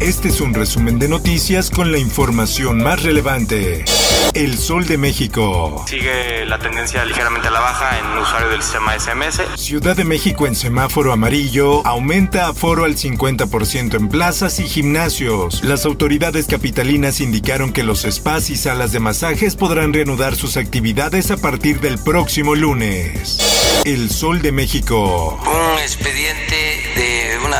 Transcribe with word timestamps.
Este 0.00 0.28
es 0.28 0.40
un 0.40 0.52
resumen 0.52 0.98
de 0.98 1.08
noticias 1.08 1.70
con 1.70 1.92
la 1.92 1.98
información 1.98 2.82
más 2.82 3.02
relevante. 3.02 3.84
El 4.34 4.58
Sol 4.58 4.86
de 4.86 4.98
México. 4.98 5.84
Sigue 5.86 6.44
la 6.46 6.58
tendencia 6.58 7.04
ligeramente 7.04 7.48
a 7.48 7.50
la 7.52 7.60
baja 7.60 7.98
en 8.00 8.18
usuario 8.18 8.48
del 8.48 8.62
sistema 8.62 8.98
SMS. 8.98 9.42
Ciudad 9.56 9.96
de 9.96 10.04
México 10.04 10.46
en 10.48 10.56
semáforo 10.56 11.12
amarillo 11.12 11.86
aumenta 11.86 12.48
aforo 12.48 12.84
al 12.84 12.96
50% 12.96 13.94
en 13.94 14.08
plazas 14.08 14.58
y 14.58 14.64
gimnasios. 14.64 15.62
Las 15.62 15.86
autoridades 15.86 16.46
capitalinas 16.46 17.20
indicaron 17.20 17.72
que 17.72 17.84
los 17.84 18.02
spas 18.02 18.50
y 18.50 18.56
salas 18.56 18.90
de 18.90 18.98
masajes 18.98 19.54
podrán 19.54 19.92
reanudar 19.92 20.34
sus 20.34 20.56
actividades 20.56 21.30
a 21.30 21.36
partir 21.36 21.80
del 21.80 21.98
próximo 21.98 22.56
lunes. 22.56 23.38
El 23.84 24.10
Sol 24.10 24.42
de 24.42 24.50
México. 24.50 25.38
Un 25.46 25.78
expediente 25.78 26.73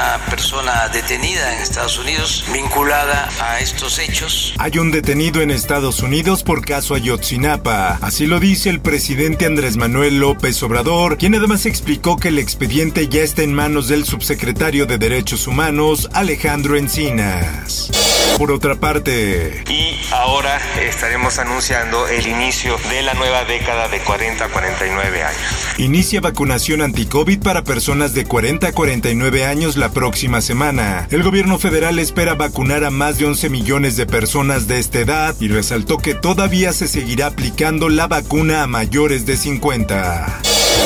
una 0.00 0.18
persona 0.30 0.88
detenida 0.88 1.54
en 1.54 1.60
Estados 1.60 1.98
Unidos 1.98 2.44
vinculada 2.52 3.28
a 3.40 3.60
estos 3.60 3.98
hechos. 3.98 4.54
Hay 4.58 4.78
un 4.78 4.90
detenido 4.90 5.42
en 5.42 5.50
Estados 5.50 6.00
Unidos 6.00 6.42
por 6.42 6.64
caso 6.64 6.94
Ayotzinapa. 6.94 7.98
Así 8.00 8.26
lo 8.26 8.40
dice 8.40 8.70
el 8.70 8.80
presidente 8.80 9.44
Andrés 9.44 9.76
Manuel 9.76 10.18
López 10.18 10.62
Obrador, 10.62 11.18
quien 11.18 11.34
además 11.34 11.66
explicó 11.66 12.16
que 12.16 12.28
el 12.28 12.38
expediente 12.38 13.08
ya 13.08 13.22
está 13.22 13.42
en 13.42 13.52
manos 13.52 13.88
del 13.88 14.04
subsecretario 14.04 14.86
de 14.86 14.96
Derechos 14.96 15.46
Humanos, 15.46 16.08
Alejandro 16.14 16.76
Encinas. 16.76 17.90
Por 18.38 18.52
otra 18.52 18.76
parte, 18.76 19.64
Y 19.68 19.98
ahora 20.12 20.58
estaremos 20.80 21.38
anunciando 21.38 22.08
el 22.08 22.26
inicio 22.26 22.78
de 22.88 23.02
la 23.02 23.12
nueva 23.14 23.44
década 23.44 23.88
de 23.88 23.98
40 23.98 24.44
a 24.44 24.48
49 24.48 25.22
años. 25.24 25.40
inicia 25.76 26.20
vacunación 26.22 26.80
anti-COVID 26.80 27.40
para 27.40 27.64
personas 27.64 28.14
de 28.14 28.24
40 28.24 28.68
a 28.68 28.72
49 28.72 29.44
años 29.44 29.76
la 29.76 29.89
próxima 29.90 30.40
semana. 30.40 31.06
El 31.10 31.22
gobierno 31.22 31.58
federal 31.58 31.98
espera 31.98 32.34
vacunar 32.34 32.84
a 32.84 32.90
más 32.90 33.18
de 33.18 33.26
11 33.26 33.50
millones 33.50 33.96
de 33.96 34.06
personas 34.06 34.66
de 34.66 34.78
esta 34.78 35.00
edad 35.00 35.34
y 35.40 35.48
resaltó 35.48 35.98
que 35.98 36.14
todavía 36.14 36.72
se 36.72 36.88
seguirá 36.88 37.26
aplicando 37.26 37.88
la 37.88 38.06
vacuna 38.06 38.62
a 38.62 38.66
mayores 38.66 39.26
de 39.26 39.36
50. 39.36 40.40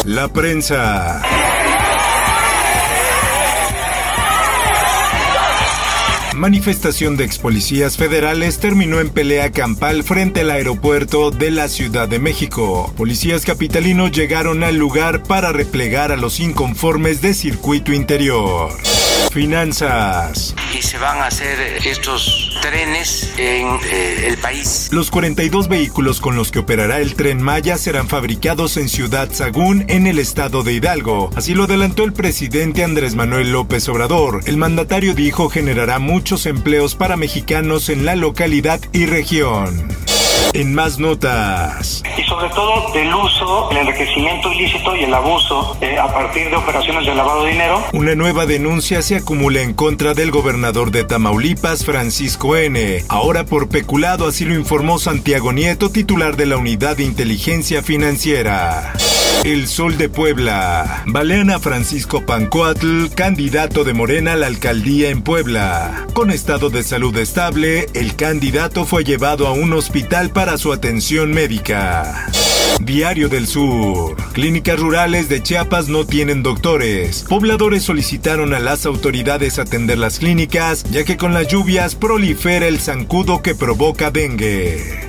La 0.04 0.28
prensa. 0.28 1.22
Manifestación 6.34 7.16
de 7.16 7.24
ex 7.24 7.38
policías 7.38 7.96
federales 7.96 8.58
terminó 8.58 9.00
en 9.00 9.08
pelea 9.08 9.52
campal 9.52 10.02
frente 10.02 10.40
al 10.40 10.50
aeropuerto 10.50 11.30
de 11.30 11.50
la 11.50 11.68
Ciudad 11.68 12.08
de 12.08 12.18
México. 12.18 12.92
Policías 12.96 13.44
capitalinos 13.44 14.10
llegaron 14.10 14.64
al 14.64 14.76
lugar 14.76 15.22
para 15.22 15.52
replegar 15.52 16.10
a 16.10 16.16
los 16.16 16.40
inconformes 16.40 17.22
de 17.22 17.34
circuito 17.34 17.92
interior. 17.92 18.72
Finanzas. 19.32 20.54
Y 20.76 20.82
se 20.82 20.98
van 20.98 21.18
a 21.18 21.26
hacer 21.26 21.58
estos 21.86 22.58
trenes 22.62 23.32
en 23.36 23.66
eh, 23.90 24.28
el 24.28 24.38
país. 24.38 24.88
Los 24.92 25.10
42 25.10 25.68
vehículos 25.68 26.20
con 26.20 26.36
los 26.36 26.50
que 26.50 26.60
operará 26.60 27.00
el 27.00 27.14
tren 27.14 27.42
Maya 27.42 27.78
serán 27.78 28.08
fabricados 28.08 28.76
en 28.76 28.88
Ciudad 28.88 29.30
Sagún, 29.32 29.84
en 29.88 30.06
el 30.06 30.18
estado 30.18 30.62
de 30.62 30.74
Hidalgo. 30.74 31.30
Así 31.36 31.54
lo 31.54 31.64
adelantó 31.64 32.04
el 32.04 32.12
presidente 32.12 32.84
Andrés 32.84 33.14
Manuel 33.14 33.52
López 33.52 33.88
Obrador. 33.88 34.40
El 34.46 34.56
mandatario 34.56 35.14
dijo 35.14 35.48
generará 35.48 35.98
muchos 35.98 36.46
empleos 36.46 36.94
para 36.94 37.16
mexicanos 37.16 37.88
en 37.88 38.04
la 38.04 38.16
localidad 38.16 38.80
y 38.92 39.06
región. 39.06 39.93
En 40.54 40.72
más 40.72 41.00
notas. 41.00 42.04
y 42.16 42.22
sobre 42.22 42.48
todo 42.50 42.92
del 42.92 43.12
uso, 43.12 43.72
el 43.72 43.78
enriquecimiento 43.78 44.52
ilícito 44.52 44.94
y 44.94 45.02
el 45.02 45.12
abuso 45.12 45.76
eh, 45.80 45.98
a 45.98 46.06
partir 46.06 46.48
de 46.48 46.54
operaciones 46.54 47.04
de 47.06 47.12
lavado 47.12 47.42
de 47.42 47.50
dinero. 47.50 47.82
Una 47.92 48.14
nueva 48.14 48.46
denuncia 48.46 49.02
se 49.02 49.16
acumula 49.16 49.62
en 49.62 49.74
contra 49.74 50.14
del 50.14 50.30
gobernador 50.30 50.92
de 50.92 51.02
Tamaulipas, 51.02 51.84
Francisco 51.84 52.56
N. 52.56 53.04
Ahora 53.08 53.44
por 53.44 53.68
peculado, 53.68 54.28
así 54.28 54.44
lo 54.44 54.54
informó 54.54 55.00
Santiago 55.00 55.52
Nieto, 55.52 55.90
titular 55.90 56.36
de 56.36 56.46
la 56.46 56.56
Unidad 56.56 56.98
de 56.98 57.02
Inteligencia 57.02 57.82
Financiera. 57.82 58.92
El 59.42 59.66
Sol 59.66 59.98
de 59.98 60.08
Puebla. 60.08 61.02
Balean 61.04 61.50
a 61.50 61.58
Francisco 61.58 62.24
Pancoatl, 62.24 63.08
candidato 63.14 63.84
de 63.84 63.92
Morena 63.92 64.32
a 64.32 64.36
la 64.36 64.46
alcaldía 64.46 65.10
en 65.10 65.20
Puebla. 65.20 66.06
Con 66.14 66.30
estado 66.30 66.70
de 66.70 66.82
salud 66.82 67.14
estable, 67.18 67.86
el 67.92 68.16
candidato 68.16 68.86
fue 68.86 69.04
llevado 69.04 69.46
a 69.46 69.52
un 69.52 69.74
hospital 69.74 70.30
para 70.30 70.43
su 70.58 70.72
atención 70.72 71.32
médica. 71.32 72.28
Diario 72.80 73.28
del 73.28 73.46
Sur. 73.46 74.16
Clínicas 74.32 74.78
rurales 74.78 75.28
de 75.28 75.42
Chiapas 75.42 75.88
no 75.88 76.04
tienen 76.04 76.42
doctores. 76.42 77.24
Pobladores 77.28 77.82
solicitaron 77.82 78.52
a 78.52 78.60
las 78.60 78.84
autoridades 78.84 79.58
atender 79.58 79.98
las 79.98 80.18
clínicas, 80.18 80.84
ya 80.90 81.04
que 81.04 81.16
con 81.16 81.32
las 81.32 81.48
lluvias 81.48 81.94
prolifera 81.94 82.66
el 82.66 82.78
zancudo 82.78 83.42
que 83.42 83.54
provoca 83.54 84.10
dengue. 84.10 85.06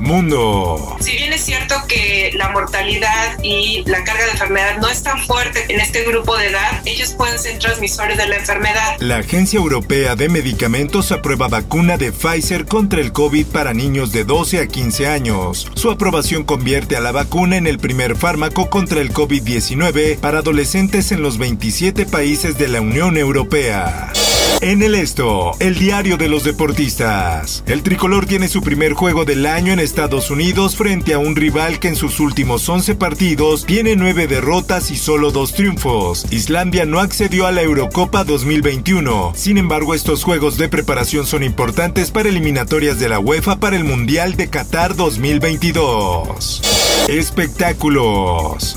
Mundo. 0.00 0.96
Si 1.00 1.12
bien 1.12 1.32
es 1.32 1.44
cierto 1.44 1.74
que 1.88 2.32
la 2.34 2.50
mortalidad 2.50 3.42
y 3.42 3.82
la 3.86 4.04
carga 4.04 4.24
de 4.24 4.30
enfermedad 4.32 4.78
no 4.78 4.88
es 4.88 5.02
tan 5.02 5.18
fuerte 5.24 5.64
en 5.68 5.80
este 5.80 6.04
grupo 6.04 6.36
de 6.36 6.48
edad, 6.48 6.82
ellos 6.84 7.12
pueden 7.12 7.38
ser 7.38 7.58
transmisores 7.58 8.16
de 8.16 8.28
la 8.28 8.36
enfermedad. 8.36 8.96
La 9.00 9.18
Agencia 9.18 9.58
Europea 9.58 10.16
de 10.16 10.28
Medicamentos 10.28 11.12
aprueba 11.12 11.48
vacuna 11.48 11.96
de 11.96 12.12
Pfizer 12.12 12.66
contra 12.66 13.00
el 13.00 13.12
COVID 13.12 13.46
para 13.46 13.74
niños 13.74 14.12
de 14.12 14.24
12 14.24 14.60
a 14.60 14.66
15 14.66 15.06
años. 15.08 15.70
Su 15.74 15.90
aprobación 15.90 16.44
convierte 16.44 16.96
a 16.96 17.00
la 17.00 17.12
vacuna 17.12 17.56
en 17.56 17.66
el 17.66 17.78
primer 17.78 18.16
fármaco 18.16 18.70
contra 18.70 19.00
el 19.00 19.12
COVID-19 19.12 20.18
para 20.18 20.38
adolescentes 20.38 21.12
en 21.12 21.22
los 21.22 21.38
27 21.38 22.06
países 22.06 22.58
de 22.58 22.68
la 22.68 22.80
Unión 22.80 23.16
Europea. 23.16 24.12
En 24.60 24.82
el 24.82 24.96
esto, 24.96 25.52
el 25.60 25.76
diario 25.78 26.16
de 26.16 26.28
los 26.28 26.42
deportistas. 26.42 27.62
El 27.66 27.84
tricolor 27.84 28.26
tiene 28.26 28.48
su 28.48 28.60
primer 28.60 28.92
juego 28.92 29.24
del 29.24 29.46
año 29.46 29.72
en 29.72 29.78
Estados 29.78 30.32
Unidos 30.32 30.74
frente 30.74 31.14
a 31.14 31.18
un 31.18 31.36
rival 31.36 31.78
que 31.78 31.86
en 31.86 31.94
sus 31.94 32.18
últimos 32.18 32.68
11 32.68 32.96
partidos 32.96 33.64
tiene 33.66 33.94
9 33.94 34.26
derrotas 34.26 34.90
y 34.90 34.96
solo 34.96 35.30
2 35.30 35.52
triunfos. 35.52 36.26
Islandia 36.32 36.86
no 36.86 36.98
accedió 36.98 37.46
a 37.46 37.52
la 37.52 37.62
Eurocopa 37.62 38.24
2021. 38.24 39.32
Sin 39.36 39.58
embargo, 39.58 39.94
estos 39.94 40.24
juegos 40.24 40.58
de 40.58 40.68
preparación 40.68 41.24
son 41.24 41.44
importantes 41.44 42.10
para 42.10 42.28
eliminatorias 42.28 42.98
de 42.98 43.08
la 43.08 43.20
UEFA 43.20 43.60
para 43.60 43.76
el 43.76 43.84
Mundial 43.84 44.34
de 44.34 44.48
Qatar 44.48 44.96
2022. 44.96 46.87
Espectáculos. 47.08 48.76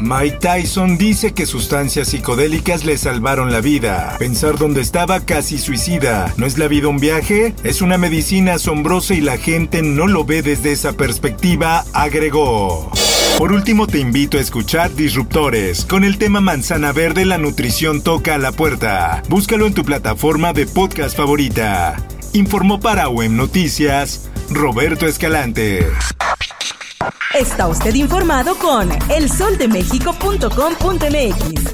Mike 0.00 0.38
Tyson 0.40 0.98
dice 0.98 1.32
que 1.32 1.46
sustancias 1.46 2.08
psicodélicas 2.08 2.84
le 2.84 2.98
salvaron 2.98 3.52
la 3.52 3.60
vida. 3.60 4.16
Pensar 4.18 4.58
dónde 4.58 4.80
estaba 4.80 5.20
casi 5.20 5.56
suicida. 5.58 6.34
¿No 6.36 6.46
es 6.46 6.58
la 6.58 6.66
vida 6.66 6.88
un 6.88 6.98
viaje? 6.98 7.54
Es 7.62 7.80
una 7.80 7.96
medicina 7.96 8.54
asombrosa 8.54 9.14
y 9.14 9.20
la 9.20 9.38
gente 9.38 9.82
no 9.82 10.08
lo 10.08 10.24
ve 10.24 10.42
desde 10.42 10.72
esa 10.72 10.94
perspectiva, 10.94 11.84
agregó. 11.92 12.90
Por 13.38 13.52
último, 13.52 13.86
te 13.86 14.00
invito 14.00 14.38
a 14.38 14.40
escuchar 14.40 14.92
Disruptores. 14.96 15.84
Con 15.84 16.02
el 16.02 16.18
tema 16.18 16.40
Manzana 16.40 16.90
Verde, 16.90 17.24
la 17.24 17.38
nutrición 17.38 18.02
toca 18.02 18.34
a 18.34 18.38
la 18.38 18.50
puerta. 18.50 19.22
Búscalo 19.28 19.68
en 19.68 19.74
tu 19.74 19.84
plataforma 19.84 20.52
de 20.52 20.66
podcast 20.66 21.16
favorita. 21.16 22.04
Informó 22.34 22.78
para 22.80 23.08
OEM 23.08 23.36
Noticias, 23.36 24.28
Roberto 24.50 25.06
Escalante. 25.06 25.86
Está 27.32 27.68
usted 27.68 27.94
informado 27.94 28.56
con 28.56 28.90
elsoldemexico.com.mx. 29.08 31.72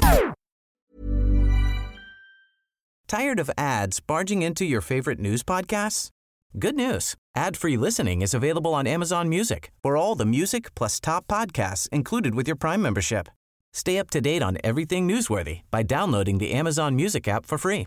Tired 3.08 3.40
of 3.40 3.50
ads 3.56 4.00
barging 4.00 4.42
into 4.42 4.66
your 4.66 4.82
favorite 4.82 5.18
news 5.18 5.42
podcasts? 5.42 6.10
Good 6.58 6.74
news. 6.74 7.14
Ad-free 7.34 7.78
listening 7.78 8.20
is 8.20 8.34
available 8.34 8.74
on 8.74 8.86
Amazon 8.86 9.30
Music 9.30 9.72
for 9.82 9.96
all 9.96 10.14
the 10.14 10.26
music 10.26 10.74
plus 10.74 11.00
top 11.00 11.26
podcasts 11.26 11.88
included 11.90 12.34
with 12.34 12.46
your 12.46 12.56
Prime 12.56 12.82
membership. 12.82 13.30
Stay 13.72 13.98
up 13.98 14.10
to 14.10 14.20
date 14.20 14.42
on 14.42 14.58
everything 14.62 15.08
newsworthy 15.08 15.62
by 15.70 15.82
downloading 15.82 16.36
the 16.36 16.52
Amazon 16.52 16.94
Music 16.94 17.26
app 17.26 17.46
for 17.46 17.56
free 17.56 17.86